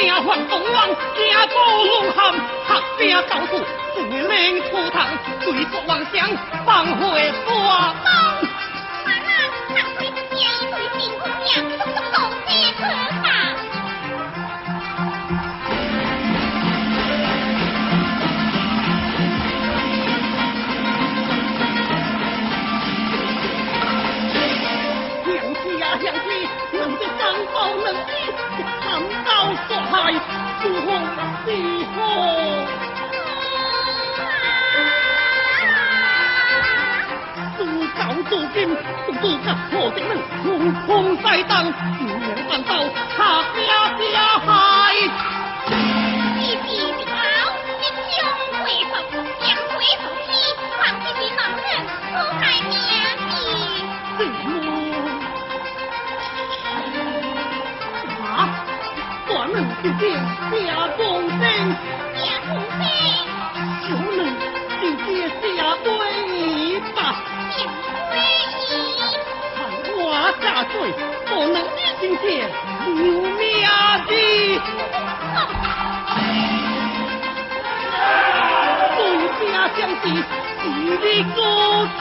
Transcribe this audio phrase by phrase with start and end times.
[0.00, 2.32] 惊惶东望惊破龙撼
[2.66, 3.62] 合兵到此
[3.94, 5.06] 自领土堂
[5.44, 6.30] 对国王想
[6.64, 7.54] 放火做
[8.02, 8.49] 棒
[39.20, 42.84] 今，自甲破敌门，空空塞当，无人反刀，
[43.16, 45.39] 他家家害。
[70.72, 70.92] 罪，
[71.26, 72.50] 不能一心间
[72.86, 73.40] 留命
[74.08, 74.12] 的。
[79.52, 80.04] 家乡的
[80.64, 81.04] 一力
[81.34, 81.38] 歌
[81.86, 81.94] 词。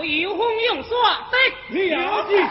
[0.00, 0.82] 有一红硬，
[1.30, 2.50] 对，了。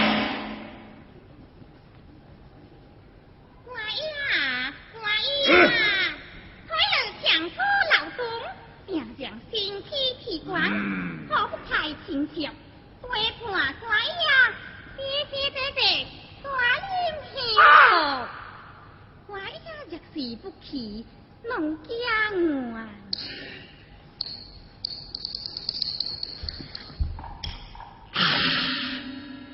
[20.21, 21.03] 对不起，
[21.49, 21.89] 农家
[22.35, 22.85] 女啊！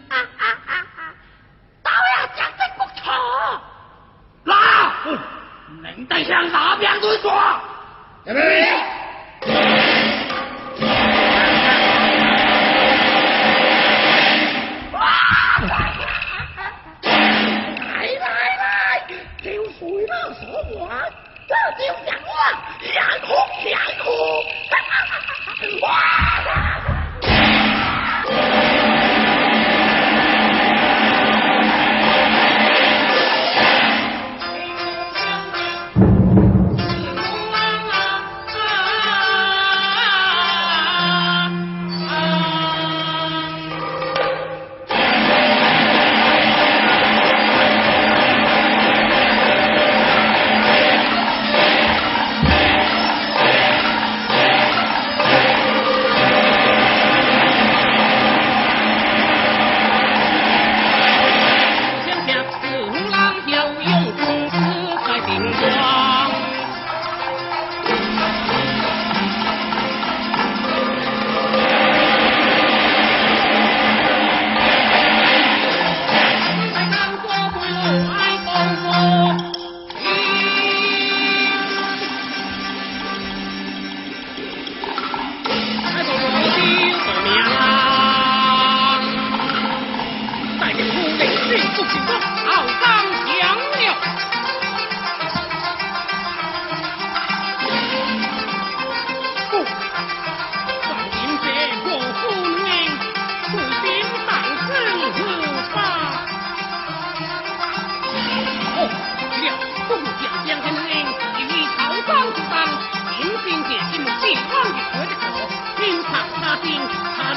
[0.09, 1.15] 啊啊啊啊，
[1.81, 3.15] 导演讲得不错。
[4.43, 4.53] 来，
[5.83, 6.85] 领队枪手，别。
[22.05, 22.16] 两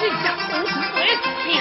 [0.00, 1.60] 这下胡子嘴里